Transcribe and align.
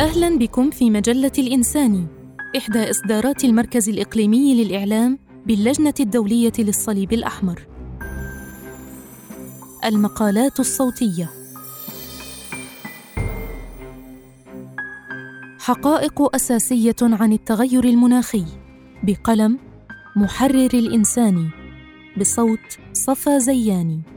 أهلا 0.00 0.38
بكم 0.38 0.70
في 0.70 0.90
مجلة 0.90 1.32
الإنساني 1.38 2.06
إحدى 2.56 2.90
إصدارات 2.90 3.44
المركز 3.44 3.88
الإقليمي 3.88 4.64
للإعلام 4.64 5.18
باللجنة 5.46 5.94
الدولية 6.00 6.52
للصليب 6.58 7.12
الأحمر. 7.12 7.66
المقالات 9.84 10.60
الصوتية. 10.60 11.30
حقائق 15.58 16.34
أساسية 16.34 16.96
عن 17.02 17.32
التغير 17.32 17.84
المناخي. 17.84 18.44
بقلم 19.02 19.58
محرر 20.16 20.70
الإنساني 20.74 21.48
بصوت 22.20 22.78
صفا 22.92 23.38
زياني. 23.38 24.13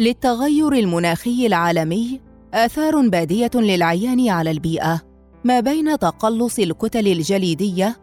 للتغير 0.00 0.72
المناخي 0.72 1.46
العالمي 1.46 2.20
آثار 2.54 3.08
بادية 3.08 3.50
للعيان 3.54 4.28
على 4.28 4.50
البيئة 4.50 5.00
ما 5.44 5.60
بين 5.60 5.98
تقلص 5.98 6.58
الكتل 6.58 7.08
الجليدية 7.08 7.96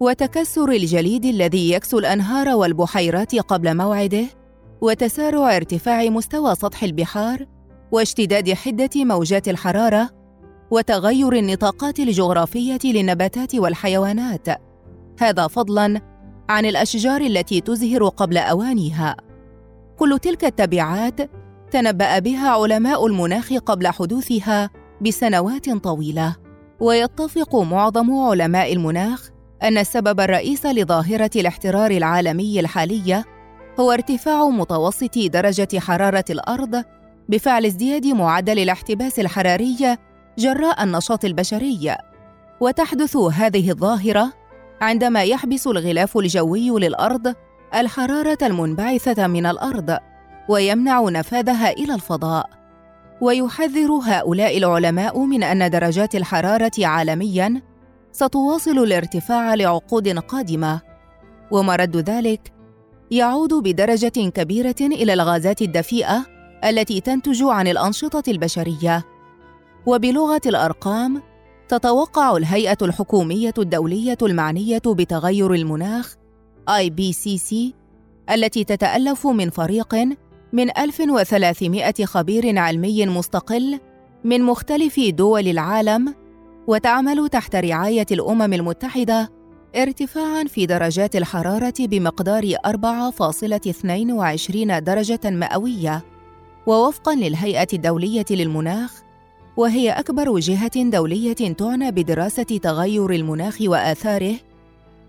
وتكسر 0.00 0.70
الجليد 0.70 1.24
الذي 1.24 1.72
يكسو 1.72 1.98
الأنهار 1.98 2.48
والبحيرات 2.48 3.34
قبل 3.34 3.76
موعده 3.76 4.24
وتسارع 4.80 5.56
ارتفاع 5.56 6.04
مستوى 6.04 6.54
سطح 6.54 6.82
البحار 6.82 7.46
واشتداد 7.92 8.52
حدة 8.52 8.90
موجات 8.96 9.48
الحرارة 9.48 10.10
وتغير 10.70 11.32
النطاقات 11.32 11.98
الجغرافية 11.98 12.78
للنباتات 12.84 13.54
والحيوانات. 13.54 14.48
هذا 15.20 15.46
فضلاً 15.46 16.00
عن 16.48 16.66
الأشجار 16.66 17.20
التي 17.20 17.60
تزهر 17.60 18.08
قبل 18.08 18.38
أوانها. 18.38 19.16
كل 19.98 20.18
تلك 20.18 20.44
التبعات 20.44 21.30
تنبأ 21.70 22.18
بها 22.18 22.50
علماء 22.50 23.06
المناخ 23.06 23.52
قبل 23.52 23.88
حدوثها 23.88 24.70
بسنوات 25.00 25.70
طويلة. 25.70 26.36
ويتفق 26.80 27.56
معظم 27.56 28.18
علماء 28.18 28.72
المناخ 28.72 29.30
أن 29.62 29.78
السبب 29.78 30.20
الرئيس 30.20 30.66
لظاهرة 30.66 31.30
الاحترار 31.36 31.90
العالمي 31.90 32.60
الحالية 32.60 33.24
هو 33.80 33.92
ارتفاع 33.92 34.48
متوسط 34.48 35.18
درجة 35.18 35.78
حرارة 35.78 36.24
الأرض 36.30 36.84
بفعل 37.28 37.66
ازدياد 37.66 38.06
معدل 38.06 38.58
الاحتباس 38.58 39.20
الحراري 39.20 39.96
جراء 40.38 40.84
النشاط 40.84 41.24
البشري. 41.24 41.96
وتحدث 42.60 43.16
هذه 43.16 43.70
الظاهرة 43.70 44.32
عندما 44.80 45.22
يحبس 45.22 45.66
الغلاف 45.66 46.16
الجوي 46.18 46.70
للأرض 46.70 47.34
الحرارة 47.74 48.38
المنبعثة 48.42 49.26
من 49.26 49.46
الأرض. 49.46 49.98
ويمنع 50.48 51.08
نفاذها 51.08 51.70
إلى 51.70 51.94
الفضاء. 51.94 52.50
ويحذر 53.20 53.92
هؤلاء 53.92 54.58
العلماء 54.58 55.18
من 55.18 55.42
أن 55.42 55.70
درجات 55.70 56.14
الحرارة 56.14 56.72
عالمياً 56.78 57.62
ستواصل 58.12 58.78
الارتفاع 58.78 59.54
لعقود 59.54 60.08
قادمة. 60.08 60.80
ومرد 61.50 61.96
ذلك 61.96 62.52
يعود 63.10 63.54
بدرجة 63.54 64.30
كبيرة 64.30 64.74
إلى 64.80 65.12
الغازات 65.12 65.62
الدفيئة 65.62 66.26
التي 66.64 67.00
تنتج 67.00 67.42
عن 67.42 67.68
الأنشطة 67.68 68.22
البشرية. 68.28 69.04
وبلغة 69.86 70.40
الأرقام 70.46 71.22
تتوقع 71.68 72.36
الهيئة 72.36 72.78
الحكومية 72.82 73.54
الدولية 73.58 74.18
المعنية 74.22 74.82
بتغير 74.86 75.54
المناخ 75.54 76.14
IPCC 76.70 77.54
التي 78.30 78.64
تتألف 78.64 79.26
من 79.26 79.50
فريق 79.50 79.94
من 80.56 80.78
1300 80.78 82.04
خبير 82.04 82.58
علمي 82.58 83.06
مستقل 83.06 83.80
من 84.24 84.42
مختلف 84.42 85.00
دول 85.00 85.48
العالم 85.48 86.14
وتعمل 86.66 87.28
تحت 87.28 87.56
رعاية 87.56 88.06
الأمم 88.12 88.52
المتحدة 88.52 89.30
ارتفاعاً 89.76 90.44
في 90.44 90.66
درجات 90.66 91.16
الحرارة 91.16 91.74
بمقدار 91.78 92.54
4.22 92.66 94.78
درجة 94.78 95.20
مئوية 95.24 96.04
ووفقاً 96.66 97.14
للهيئة 97.14 97.68
الدولية 97.72 98.26
للمناخ 98.30 99.02
وهي 99.56 99.90
أكبر 99.90 100.38
جهة 100.38 100.82
دولية 100.82 101.32
تعنى 101.32 101.90
بدراسة 101.90 102.42
تغير 102.42 103.10
المناخ 103.10 103.58
وآثاره. 103.60 104.34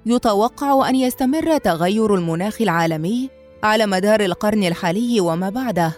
يتوقع 0.05 0.89
أن 0.89 0.95
يستمر 0.95 1.57
تغير 1.57 2.15
المناخ 2.15 2.61
العالمي 2.61 3.36
على 3.63 3.85
مدار 3.85 4.19
القرن 4.21 4.63
الحالي 4.63 5.19
وما 5.19 5.49
بعده. 5.49 5.93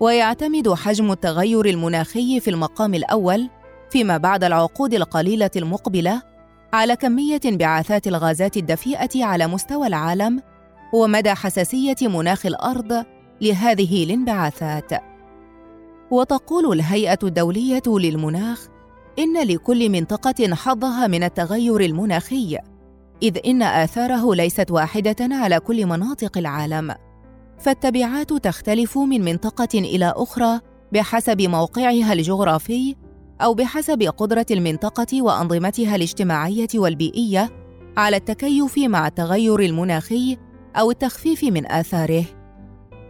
ويعتمد 0.00 0.72
حجم 0.74 1.12
التغير 1.12 1.66
المناخي 1.66 2.40
في 2.40 2.50
المقام 2.50 2.94
الأول 2.94 3.48
فيما 3.90 4.16
بعد 4.16 4.44
العقود 4.44 4.94
القليلة 4.94 5.50
المقبلة 5.56 6.22
على 6.72 6.96
كمية 6.96 7.40
انبعاثات 7.44 8.06
الغازات 8.06 8.56
الدفيئة 8.56 9.24
على 9.24 9.46
مستوى 9.46 9.86
العالم 9.86 10.42
ومدى 10.94 11.34
حساسية 11.34 11.96
مناخ 12.02 12.46
الأرض 12.46 13.04
لهذه 13.40 14.04
الانبعاثات. 14.04 14.90
وتقول 16.10 16.72
الهيئة 16.72 17.18
الدولية 17.22 17.82
للمناخ 17.86 18.66
إن 19.18 19.42
لكل 19.46 19.90
منطقة 19.90 20.54
حظها 20.54 21.06
من 21.06 21.22
التغير 21.22 21.80
المناخي. 21.80 22.58
إذ 23.22 23.38
إن 23.46 23.62
آثاره 23.62 24.34
ليست 24.34 24.70
واحدة 24.70 25.16
على 25.20 25.60
كل 25.60 25.86
مناطق 25.86 26.38
العالم. 26.38 26.94
فالتبعات 27.58 28.32
تختلف 28.32 28.98
من 28.98 29.24
منطقة 29.24 29.78
إلى 29.78 30.12
أخرى 30.16 30.60
بحسب 30.92 31.42
موقعها 31.42 32.12
الجغرافي 32.12 32.96
أو 33.40 33.54
بحسب 33.54 34.02
قدرة 34.02 34.46
المنطقة 34.50 35.22
وأنظمتها 35.22 35.96
الاجتماعية 35.96 36.68
والبيئية 36.74 37.50
على 37.96 38.16
التكيف 38.16 38.78
مع 38.78 39.06
التغير 39.06 39.60
المناخي 39.60 40.36
أو 40.76 40.90
التخفيف 40.90 41.44
من 41.44 41.72
آثاره. 41.72 42.24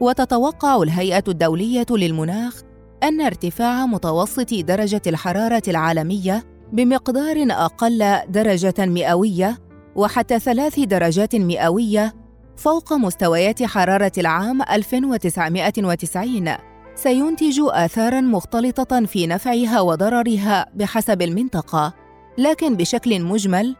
وتتوقع 0.01 0.83
الهيئة 0.83 1.25
الدولية 1.29 1.87
للمناخ 1.91 2.63
أن 3.03 3.21
ارتفاع 3.21 3.87
متوسط 3.87 4.55
درجة 4.55 5.03
الحرارة 5.07 5.63
العالمية 5.69 6.45
بمقدار 6.73 7.47
أقل 7.51 8.19
درجة 8.29 8.75
مئوية 8.79 9.68
وحتى 9.99 10.39
ثلاث 10.39 10.81
درجات 10.81 11.37
مئوية 11.37 12.15
فوق 12.57 12.93
مستويات 12.93 13.63
حرارة 13.63 14.13
العام 14.19 14.63
1990 14.63 16.55
سينتج 16.95 17.61
آثاراً 17.61 18.21
مختلطة 18.21 19.07
في 19.07 19.27
نفعها 19.27 19.81
وضررها 19.81 20.67
بحسب 20.75 21.23
المنطقة، 21.23 21.95
لكن 22.39 22.77
بشكل 22.77 23.23
مجمل 23.23 23.77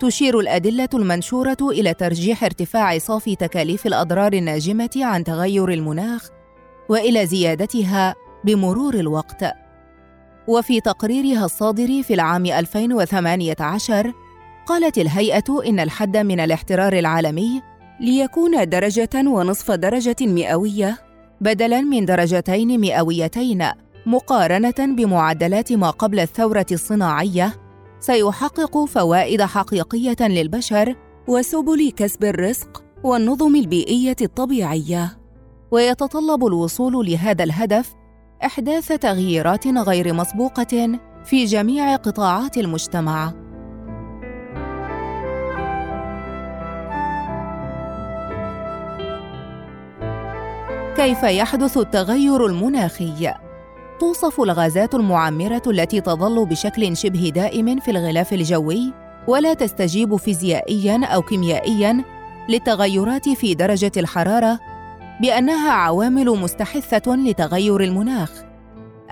تشير 0.00 0.40
الأدلة 0.40 0.88
المنشورة 0.94 1.56
إلى 1.62 1.94
ترجيح 1.94 2.44
ارتفاع 2.44 2.98
صافي 2.98 3.36
تكاليف 3.36 3.86
الأضرار 3.86 4.32
الناجمة 4.32 4.90
عن 4.96 5.24
تغير 5.24 5.68
المناخ 5.68 6.28
وإلى 6.88 7.26
زيادتها 7.26 8.14
بمرور 8.44 8.94
الوقت. 8.94 9.44
وفي 10.48 10.80
تقريرها 10.80 11.44
الصادر 11.44 12.02
في 12.02 12.14
العام 12.14 12.46
2018 12.46 14.12
قالت 14.70 14.98
الهيئة 14.98 15.62
إن 15.66 15.80
الحد 15.80 16.16
من 16.16 16.40
الاحترار 16.40 16.92
العالمي 16.92 17.62
ليكون 18.00 18.68
درجة 18.68 19.10
ونصف 19.14 19.70
درجة 19.70 20.16
مئوية 20.20 20.98
بدلاً 21.40 21.80
من 21.80 22.04
درجتين 22.04 22.80
مئويتين 22.80 23.64
مقارنة 24.06 24.74
بمعدلات 24.78 25.72
ما 25.72 25.90
قبل 25.90 26.20
الثورة 26.20 26.66
الصناعية 26.72 27.54
سيحقق 28.00 28.84
فوائد 28.84 29.42
حقيقية 29.42 30.16
للبشر 30.20 30.96
وسبل 31.28 31.92
كسب 31.96 32.24
الرزق 32.24 32.82
والنظم 33.04 33.56
البيئية 33.56 34.16
الطبيعية. 34.20 35.18
ويتطلب 35.70 36.46
الوصول 36.46 37.06
لهذا 37.06 37.44
الهدف 37.44 37.94
إحداث 38.44 38.88
تغييرات 38.88 39.66
غير 39.66 40.12
مسبوقة 40.12 40.98
في 41.24 41.44
جميع 41.44 41.96
قطاعات 41.96 42.58
المجتمع. 42.58 43.49
كيف 51.00 51.22
يحدث 51.22 51.76
التغير 51.78 52.46
المناخي؟ 52.46 53.32
توصف 54.00 54.40
الغازات 54.40 54.94
المعمرة 54.94 55.62
التي 55.66 56.00
تظل 56.00 56.46
بشكل 56.46 56.96
شبه 56.96 57.32
دائم 57.34 57.80
في 57.80 57.90
الغلاف 57.90 58.32
الجوي 58.32 58.92
ولا 59.28 59.54
تستجيب 59.54 60.16
فيزيائيا 60.16 61.04
أو 61.04 61.22
كيميائيا 61.22 62.04
للتغيرات 62.48 63.28
في 63.28 63.54
درجة 63.54 63.92
الحرارة 63.96 64.58
بأنها 65.20 65.70
عوامل 65.70 66.26
مستحثة 66.26 67.16
لتغير 67.16 67.80
المناخ. 67.80 68.30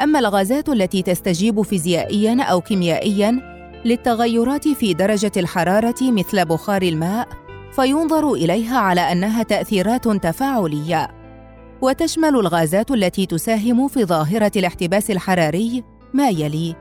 أما 0.03 0.19
الغازات 0.19 0.69
التي 0.69 1.03
تستجيب 1.03 1.63
فيزيائيا 1.63 2.43
أو 2.43 2.61
كيميائيا 2.61 3.41
للتغيرات 3.85 4.69
في 4.69 4.95
درجة 4.95 5.33
الحرارة 5.37 5.97
مثل 6.03 6.45
بخار 6.45 6.83
الماء 6.83 7.29
فينظر 7.73 8.33
إليها 8.33 8.79
على 8.79 9.01
أنها 9.01 9.43
تأثيرات 9.43 10.09
تفاعلية. 10.09 11.18
وتشمل 11.83 12.37
الغازات 12.37 12.91
التي 12.91 13.27
تساهم 13.27 13.89
في 13.89 14.05
ظاهرة 14.05 14.53
الاحتباس 14.57 15.11
الحراري 15.11 15.85
ما 16.15 16.29
يلي: 16.29 16.77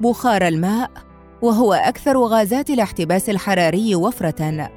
بخار 0.00 0.48
الماء 0.48 0.90
وهو 1.42 1.72
أكثر 1.72 2.18
غازات 2.18 2.70
الاحتباس 2.70 3.30
الحراري 3.30 3.94
وفرة، 3.94 4.70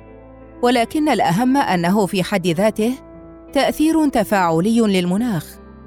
ولكن 0.62 1.10
الأهم 1.10 1.58
أنه 1.58 2.06
في 2.06 2.24
حد 2.24 2.48
ذاته 2.48 2.94
تأثير 3.54 4.10
تفاعلي 4.10 4.80
للمناخ، 4.80 5.46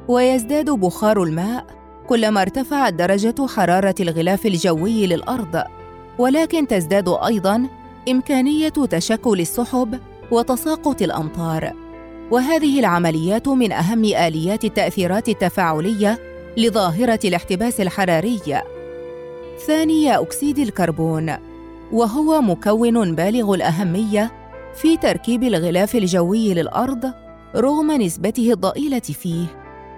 ويزداد 0.08 0.70
بخار 0.70 1.22
الماء 1.22 1.66
كلما 2.08 2.42
ارتفعت 2.42 2.92
درجة 2.92 3.46
حرارة 3.46 3.94
الغلاف 4.00 4.46
الجوي 4.46 5.06
للأرض، 5.06 5.62
ولكن 6.19 6.66
تزداد 6.66 7.08
أيضاً 7.08 7.69
إمكانية 8.08 8.69
تشكل 8.69 9.40
السحب 9.40 10.00
وتساقط 10.31 11.02
الأمطار. 11.02 11.83
وهذه 12.30 12.80
العمليات 12.80 13.48
من 13.48 13.72
أهم 13.72 14.04
آليات 14.04 14.64
التأثيرات 14.64 15.28
التفاعلية 15.28 16.18
لظاهرة 16.56 17.20
الاحتباس 17.24 17.80
الحراري. 17.80 18.62
ثاني 19.66 20.16
أكسيد 20.16 20.58
الكربون 20.58 21.34
وهو 21.92 22.40
مكون 22.40 23.14
بالغ 23.14 23.54
الأهمية 23.54 24.32
في 24.74 24.96
تركيب 24.96 25.42
الغلاف 25.42 25.96
الجوي 25.96 26.54
للأرض 26.54 27.12
رغم 27.56 27.92
نسبته 27.92 28.52
الضئيلة 28.52 28.98
فيه 28.98 29.46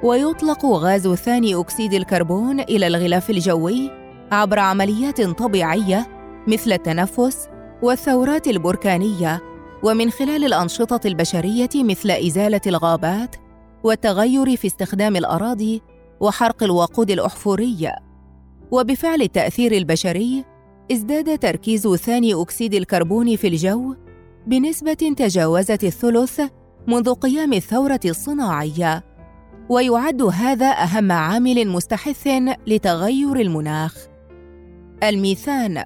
ويطلق 0.02 0.66
غاز 0.66 1.08
ثاني 1.08 1.54
أكسيد 1.60 1.92
الكربون 1.92 2.60
إلى 2.60 2.86
الغلاف 2.86 3.30
الجوي 3.30 3.90
عبر 4.32 4.58
عمليات 4.58 5.20
طبيعية 5.20 6.06
مثل 6.46 6.72
التنفس 6.72 7.48
والثورات 7.82 8.46
البركانية 8.46 9.42
ومن 9.82 10.10
خلال 10.10 10.44
الأنشطة 10.44 11.00
البشرية 11.06 11.68
مثل 11.74 12.10
إزالة 12.10 12.60
الغابات 12.66 13.36
والتغير 13.84 14.56
في 14.56 14.66
استخدام 14.66 15.16
الأراضي 15.16 15.82
وحرق 16.20 16.62
الوقود 16.62 17.10
الأحفوري 17.10 17.92
وبفعل 18.70 19.22
التأثير 19.22 19.72
البشري 19.72 20.44
ازداد 20.92 21.38
تركيز 21.38 21.88
ثاني 21.88 22.34
أكسيد 22.34 22.74
الكربون 22.74 23.36
في 23.36 23.48
الجو 23.48 23.94
بنسبة 24.46 24.92
تجاوزت 24.92 25.84
الثلث 25.84 26.40
منذ 26.86 27.14
قيام 27.14 27.52
الثورة 27.52 28.00
الصناعية. 28.04 29.04
ويعد 29.68 30.22
هذا 30.22 30.66
أهم 30.66 31.12
عامل 31.12 31.68
مستحث 31.68 32.28
لتغير 32.66 33.36
المناخ. 33.36 34.06
الميثان 35.02 35.84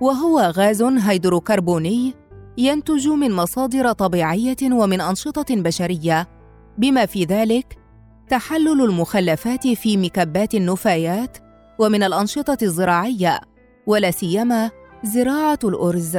وهو 0.00 0.40
غاز 0.40 0.82
هيدروكربوني 0.82 2.14
ينتج 2.58 3.08
من 3.08 3.32
مصادر 3.32 3.92
طبيعية 3.92 4.56
ومن 4.62 5.00
أنشطة 5.00 5.56
بشرية. 5.56 6.28
بما 6.78 7.06
في 7.06 7.24
ذلك 7.24 7.78
تحلل 8.28 8.80
المخلفات 8.84 9.68
في 9.68 9.96
مكبات 9.96 10.54
النفايات 10.54 11.38
ومن 11.78 12.02
الأنشطة 12.02 12.58
الزراعية 12.62 13.40
ولا 13.86 14.10
سيما 14.10 14.70
زراعة 15.04 15.58
الأرز. 15.64 16.18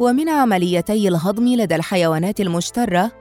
ومن 0.00 0.28
عمليتي 0.28 1.08
الهضم 1.08 1.48
لدى 1.48 1.74
الحيوانات 1.74 2.40
المجترة 2.40 3.12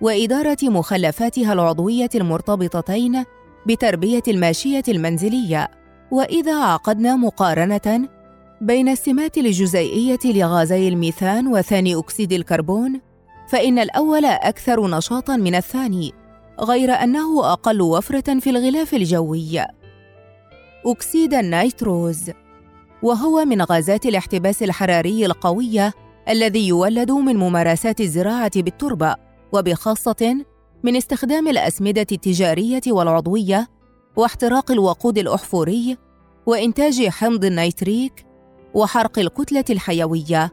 وإدارة 0.00 0.56
مخلفاتها 0.62 1.52
العضوية 1.52 2.10
المرتبطتين 2.14 3.24
بتربية 3.66 4.22
الماشية 4.28 4.82
المنزلية. 4.88 5.68
وإذا 6.10 6.64
عقدنا 6.64 7.16
مقارنة 7.16 8.08
بين 8.60 8.88
السمات 8.88 9.38
الجزيئيه 9.38 10.18
لغازي 10.24 10.88
الميثان 10.88 11.46
وثاني 11.46 11.96
أكسيد 11.96 12.32
الكربون 12.32 13.00
فإن 13.48 13.78
الأول 13.78 14.24
أكثر 14.24 14.90
نشاطا 14.90 15.36
من 15.36 15.54
الثاني 15.54 16.12
غير 16.60 16.90
أنه 16.90 17.52
أقل 17.52 17.82
وفرة 17.82 18.38
في 18.38 18.50
الغلاف 18.50 18.94
الجوي. 18.94 19.60
أكسيد 20.86 21.34
النيتروز 21.34 22.30
وهو 23.02 23.44
من 23.44 23.62
غازات 23.62 24.06
الاحتباس 24.06 24.62
الحراري 24.62 25.26
القويه 25.26 25.92
الذي 26.28 26.68
يولد 26.68 27.10
من 27.10 27.36
ممارسات 27.36 28.00
الزراعة 28.00 28.62
بالتربة 28.62 29.16
وبخاصة 29.52 30.44
من 30.82 30.96
استخدام 30.96 31.48
الأسمدة 31.48 32.06
التجارية 32.12 32.82
والعضوية 32.88 33.68
واحتراق 34.16 34.70
الوقود 34.70 35.18
الأحفوري 35.18 35.96
وإنتاج 36.46 37.08
حمض 37.08 37.44
النيتريك 37.44 38.27
وحرق 38.78 39.18
الكتلة 39.18 39.64
الحيوية. 39.70 40.52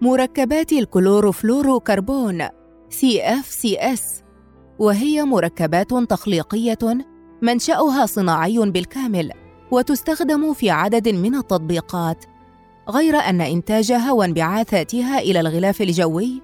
مركبات 0.00 0.72
الكلوروفلوروكربون 0.72 2.42
CFCS 2.90 4.00
وهي 4.78 5.22
مركبات 5.22 5.94
تخليقية 5.94 6.78
منشأها 7.42 8.06
صناعي 8.06 8.58
بالكامل 8.58 9.30
وتستخدم 9.70 10.52
في 10.52 10.70
عدد 10.70 11.08
من 11.08 11.34
التطبيقات. 11.34 12.24
غير 12.88 13.16
أن 13.16 13.40
إنتاجها 13.40 14.12
وانبعاثاتها 14.12 15.18
إلى 15.18 15.40
الغلاف 15.40 15.82
الجوي 15.82 16.42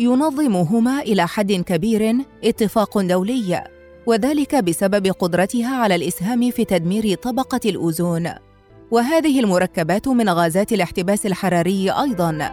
ينظمهما 0.00 1.00
إلى 1.00 1.26
حد 1.26 1.52
كبير 1.52 2.16
اتفاق 2.44 2.98
دولي 3.00 3.64
وذلك 4.06 4.54
بسبب 4.54 5.06
قدرتها 5.06 5.76
على 5.76 5.94
الإسهام 5.94 6.50
في 6.50 6.64
تدمير 6.64 7.14
طبقة 7.14 7.60
الأوزون. 7.64 8.49
وهذه 8.90 9.40
المركبات 9.40 10.08
من 10.08 10.28
غازات 10.28 10.72
الاحتباس 10.72 11.26
الحراري 11.26 11.90
أيضا. 11.90 12.50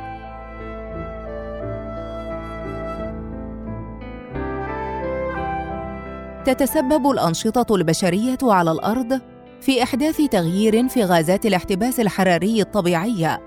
تتسبب 6.46 7.12
الأنشطة 7.12 7.76
البشرية 7.76 8.38
على 8.44 8.72
الأرض 8.72 9.22
في 9.62 9.84
إحداث 9.84 10.22
تغيير 10.22 10.88
في 10.88 11.04
غازات 11.04 11.46
الاحتباس 11.46 12.00
الحراري 12.00 12.62
الطبيعيه 12.62 13.42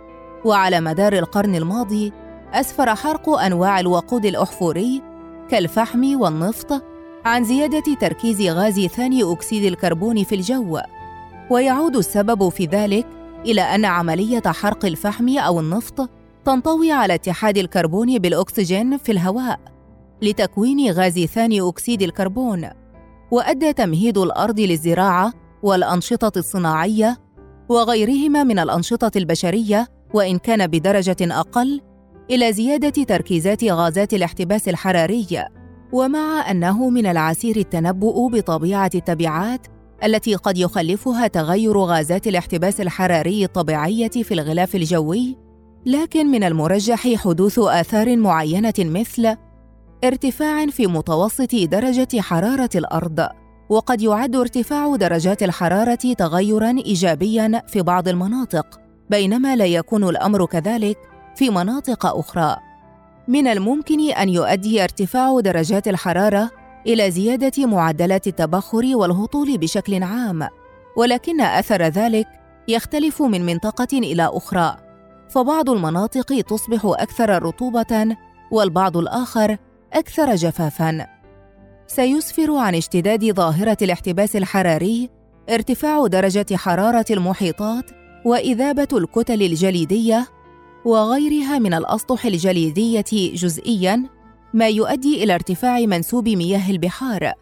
وعلى 0.45 0.81
مدار 0.81 1.13
القرن 1.13 1.55
الماضي 1.55 2.13
أسفر 2.53 2.95
حرق 2.95 3.29
أنواع 3.29 3.81
الوقود 3.81 4.27
الأحفوري 4.27 5.03
كالفحم 5.51 6.21
والنفط 6.21 6.83
عن 7.25 7.45
زيادة 7.45 7.95
تركيز 8.01 8.43
غاز 8.43 8.81
ثاني 8.81 9.33
أكسيد 9.33 9.65
الكربون 9.65 10.25
في 10.25 10.35
الجو. 10.35 10.79
ويعود 11.50 11.97
السبب 11.97 12.49
في 12.49 12.67
ذلك 12.67 13.06
إلى 13.47 13.61
أن 13.61 13.85
عملية 13.85 14.43
حرق 14.47 14.85
الفحم 14.85 15.38
أو 15.38 15.61
النفط 15.61 16.11
تنطوي 16.44 16.93
على 16.93 17.14
اتحاد 17.14 17.58
الكربون 17.58 18.19
بالأكسجين 18.19 18.97
في 18.97 19.12
الهواء 19.12 19.61
لتكوين 20.23 20.92
غاز 20.92 21.19
ثاني 21.19 21.61
أكسيد 21.61 22.02
الكربون 22.02 22.69
وأدى 23.30 23.73
تمهيد 23.73 24.19
الأرض 24.19 24.61
للزراعة 24.61 25.33
والأنشطة 25.62 26.38
الصناعية 26.38 27.19
وغيرهما 27.69 28.45
من 28.45 28.59
الأنشطة 28.59 29.11
البشرية 29.16 29.88
وإن 30.14 30.38
كان 30.38 30.66
بدرجة 30.66 31.16
أقل 31.21 31.80
إلى 32.30 32.52
زيادة 32.52 33.04
تركيزات 33.04 33.64
غازات 33.64 34.14
الاحتباس 34.14 34.69
الحراري 34.69 35.45
ومع 35.92 36.50
أنه 36.50 36.90
من 36.90 37.07
العسير 37.07 37.57
التنبؤ 37.57 38.28
بطبيعة 38.28 38.90
التبعات 38.95 39.66
التي 40.04 40.35
قد 40.35 40.59
يخلفها 40.59 41.26
تغير 41.26 41.78
غازات 41.78 42.26
الاحتباس 42.26 42.80
الحراري 42.80 43.45
الطبيعية 43.45 44.09
في 44.09 44.35
الغلاف 44.35 44.75
الجوي 44.75 45.37
لكن 45.87 46.26
من 46.26 46.45
المرجح 46.45 47.14
حدوث 47.14 47.59
آثار 47.59 48.16
معينة 48.16 48.75
مثل 48.78 49.37
ارتفاع 50.04 50.66
في 50.66 50.87
متوسط 50.87 51.54
درجة 51.54 52.21
حرارة 52.21 52.71
الأرض 52.75 53.28
وقد 53.69 54.02
يعد 54.02 54.37
ارتفاع 54.37 54.97
درجات 54.97 55.42
الحرارة 55.42 56.14
تغيرا 56.19 56.71
ايجابيا 56.71 57.62
في 57.69 57.83
بعض 57.83 58.09
المناطق 58.09 58.80
بينما 59.11 59.57
لا 59.57 59.64
يكون 59.64 60.09
الأمر 60.09 60.47
كذلك 60.47 60.99
في 61.37 61.50
مناطق 61.50 62.07
أخرى. 62.07 62.57
من 63.28 63.47
الممكن 63.47 64.11
أن 64.11 64.28
يؤدي 64.28 64.85
ارتفاع 64.85 65.40
درجات 65.40 65.88
الحرارة 65.88 66.50
إلى 66.87 67.11
زيادة 67.11 67.67
معدلات 67.67 68.27
التبخر 68.27 68.83
والهطول 68.95 69.59
بشكل 69.59 70.03
عام 70.03 70.49
ولكن 70.97 71.41
أثر 71.41 71.83
ذلك 71.83 72.27
يختلف 72.69 73.23
من 73.23 73.47
منطقة 73.47 73.99
إلى 73.99 74.31
أخرى. 74.33 74.77
فبعض 75.31 75.71
المناطق 75.71 76.41
تصبح 76.41 76.81
أكثر 76.85 77.43
رطوبة 77.43 78.17
والبعض 78.51 78.97
الآخر 78.97 79.57
أكثر 79.93 80.35
جفافا. 80.35 81.07
سيسفر 81.87 82.57
عن 82.57 82.75
اشتداد 82.75 83.35
ظاهرة 83.35 83.77
الاحتباس 83.83 84.37
الحراري 84.37 85.11
ارتفاع 85.51 86.07
درجة 86.07 86.47
حرارة 86.57 87.05
المحيطات 87.11 87.91
وإذابة 88.25 88.89
الكتل 88.93 89.43
الجليدية 89.43 90.27
وغيرها 90.85 91.59
من 91.59 91.75
الأسطح 91.75 92.25
الجليدية 92.25 93.05
جزئيا 93.35 94.20
ما 94.54 94.69
يؤدي 94.69 95.25
إلى 95.25 95.35
ارتفاع 95.35 95.80
منسوب 95.80 96.28
مياه 96.28 96.71
البحار 96.71 97.33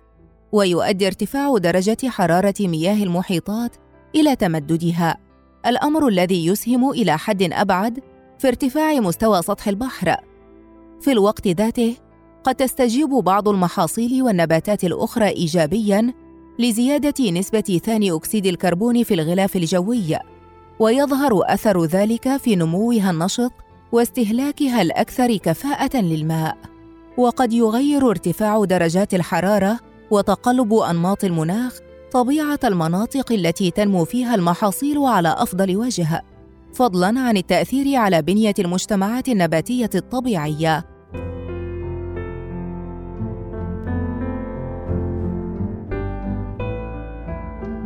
ويؤدي 0.52 1.06
ارتفاع 1.06 1.58
درجة 1.58 2.08
حرارة 2.08 2.54
مياه 2.60 3.02
المحيطات 3.02 3.76
إلى 4.14 4.36
تمددها 4.36 5.16
الأمر 5.66 6.08
الذي 6.08 6.46
يسهم 6.46 6.90
إلى 6.90 7.18
حد 7.18 7.42
أبعد 7.42 8.00
في 8.38 8.48
ارتفاع 8.48 8.94
مستوى 8.94 9.42
سطح 9.42 9.68
البحر 9.68 10.16
في 11.00 11.12
الوقت 11.12 11.48
ذاته 11.48 11.96
قد 12.44 12.54
تستجيب 12.54 13.08
بعض 13.08 13.48
المحاصيل 13.48 14.22
والنباتات 14.22 14.84
الأخرى 14.84 15.28
إيجابياً 15.28 16.12
لزيادة 16.58 17.30
نسبة 17.30 17.80
ثاني 17.84 18.12
أكسيد 18.12 18.46
الكربون 18.46 19.02
في 19.02 19.14
الغلاف 19.14 19.56
الجوي، 19.56 20.18
ويظهر 20.78 21.42
أثر 21.54 21.84
ذلك 21.84 22.36
في 22.36 22.56
نموها 22.56 23.10
النشط 23.10 23.52
واستهلاكها 23.92 24.82
الأكثر 24.82 25.36
كفاءة 25.36 25.96
للماء. 25.96 26.56
وقد 27.18 27.52
يغير 27.52 28.10
ارتفاع 28.10 28.64
درجات 28.64 29.14
الحرارة 29.14 29.80
وتقلب 30.10 30.75
أنماط 30.75 31.25
المناخ 31.25 31.78
طبيعة 32.12 32.58
المناطق 32.64 33.32
التي 33.32 33.70
تنمو 33.70 34.04
فيها 34.04 34.34
المحاصيل 34.34 34.98
على 34.98 35.28
أفضل 35.28 35.76
وجه، 35.76 36.22
فضلاً 36.75 37.20
عن 37.20 37.37
التأثير 37.37 37.96
على 37.96 38.22
بنية 38.22 38.54
المجتمعات 38.58 39.28
النباتية 39.28 39.90
الطبيعية. 39.94 40.84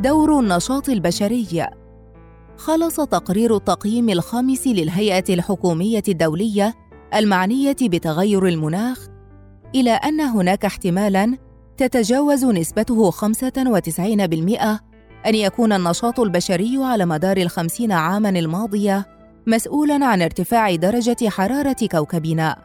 دور 0.02 0.40
النشاط 0.40 0.88
البشري 0.88 1.66
خلص 2.56 2.96
تقرير 2.96 3.56
التقييم 3.56 4.08
الخامس 4.08 4.66
للهيئة 4.66 5.34
الحكومية 5.34 6.02
الدولية 6.08 6.74
المعنية 7.14 7.76
بتغير 7.82 8.46
المناخ 8.46 9.11
إلى 9.74 9.90
أن 9.90 10.20
هناك 10.20 10.64
احتمالاً 10.64 11.38
تتجاوز 11.76 12.44
نسبته 12.44 13.10
95% 13.10 14.80
أن 15.26 15.34
يكون 15.34 15.72
النشاط 15.72 16.20
البشري 16.20 16.76
على 16.76 17.06
مدار 17.06 17.36
الخمسين 17.36 17.92
عاماً 17.92 18.28
الماضية 18.28 19.06
مسؤولاً 19.46 20.06
عن 20.06 20.22
ارتفاع 20.22 20.74
درجة 20.74 21.28
حرارة 21.28 21.76
كوكبنا. 21.90 22.56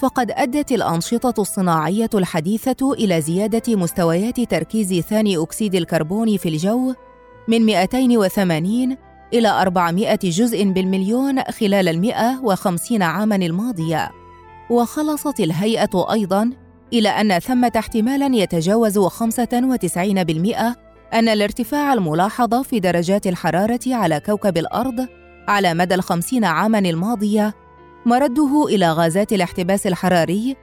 فقد 0.00 0.30
أدت 0.30 0.72
الأنشطة 0.72 1.40
الصناعية 1.40 2.10
الحديثة 2.14 2.92
إلى 2.92 3.20
زيادة 3.20 3.76
مستويات 3.76 4.40
تركيز 4.40 5.00
ثاني 5.00 5.36
أكسيد 5.42 5.74
الكربون 5.74 6.36
في 6.36 6.48
الجو 6.48 6.94
من 7.48 7.62
280 7.62 8.96
إلى 9.32 9.48
400 9.48 10.18
جزء 10.22 10.64
بالمليون 10.64 11.42
خلال 11.42 11.88
المئة 11.88 12.40
وخمسين 12.42 13.02
عاماً 13.02 13.36
الماضية. 13.36 14.19
وخلصت 14.70 15.40
الهيئة 15.40 16.12
أيضاً 16.12 16.50
إلى 16.92 17.08
أن 17.08 17.38
ثمة 17.38 17.72
احتمالاً 17.76 18.36
يتجاوز 18.36 18.98
95% 18.98 20.76
أن 21.14 21.28
الارتفاع 21.28 21.92
الملاحظ 21.92 22.54
في 22.54 22.80
درجات 22.80 23.26
الحرارة 23.26 23.80
على 23.86 24.20
كوكب 24.20 24.58
الأرض 24.58 25.06
على 25.48 25.74
مدى 25.74 25.94
الخمسين 25.94 26.44
عاماً 26.44 26.78
الماضية 26.78 27.54
مرده 28.06 28.66
إلى 28.68 28.92
غازات 28.92 29.32
الاحتباس 29.32 29.86
الحراري 29.86 30.56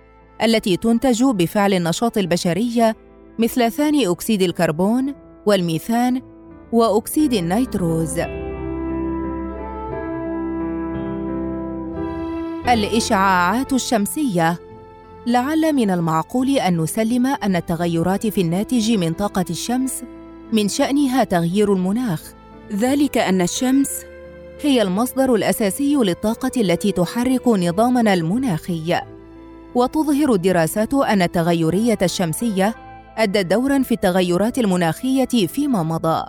التي 0.43 0.77
تنتج 0.77 1.23
بفعل 1.23 1.73
النشاط 1.73 2.17
البشري 2.17 2.93
مثل 3.39 3.71
ثاني 3.71 4.07
أكسيد 4.07 4.41
الكربون 4.41 5.13
والميثان 5.45 6.21
وأكسيد 6.71 7.33
النيتروز. 7.33 8.46
الإشعاعات 12.69 13.73
الشمسية. 13.73 14.59
لعل 15.27 15.73
من 15.73 15.91
المعقول 15.91 16.49
أن 16.49 16.77
نسلم 16.81 17.25
أن 17.25 17.55
التغيرات 17.55 18.27
في 18.27 18.41
الناتج 18.41 18.91
من 18.91 19.13
طاقة 19.13 19.45
الشمس 19.49 20.03
من 20.53 20.67
شأنها 20.67 21.23
تغيير 21.23 21.73
المناخ، 21.73 22.23
ذلك 22.73 23.17
أن 23.17 23.41
الشمس 23.41 23.89
هي 24.61 24.81
المصدر 24.81 25.35
الأساسي 25.35 25.95
للطاقة 25.95 26.51
التي 26.57 26.91
تحرك 26.91 27.47
نظامنا 27.47 28.13
المناخي. 28.13 28.95
وتظهر 29.75 30.33
الدراسات 30.33 30.93
أن 30.93 31.21
التغيرية 31.21 31.97
الشمسية 32.01 32.75
أدت 33.17 33.45
دورا 33.45 33.83
في 33.83 33.91
التغيرات 33.91 34.57
المناخية 34.57 35.47
فيما 35.47 35.83
مضى. 35.83 36.25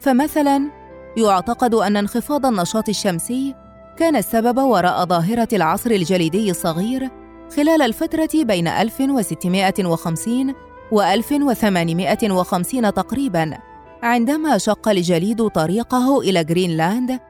فمثلا 0.00 0.70
يعتقد 1.16 1.74
أن 1.74 1.96
انخفاض 1.96 2.46
النشاط 2.46 2.88
الشمسي 2.88 3.54
كان 4.00 4.16
السبب 4.16 4.58
وراء 4.58 5.06
ظاهرة 5.06 5.48
العصر 5.52 5.90
الجليدي 5.90 6.50
الصغير 6.50 7.10
خلال 7.56 7.82
الفترة 7.82 8.28
بين 8.34 8.68
1650 8.68 10.54
و 10.92 11.02
1850 11.02 12.94
تقريبا 12.94 13.58
عندما 14.02 14.58
شق 14.58 14.88
الجليد 14.88 15.46
طريقه 15.46 16.20
إلى 16.20 16.44
جرينلاند 16.44 17.20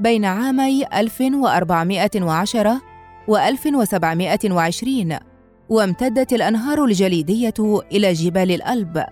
بين 0.00 0.24
عامي 0.24 0.86
1410 0.86 2.80
و 3.28 3.36
1720 3.36 5.18
وامتدت 5.68 6.32
الأنهار 6.32 6.84
الجليدية 6.84 7.54
إلى 7.92 8.12
جبال 8.12 8.50
الألب. 8.50 9.04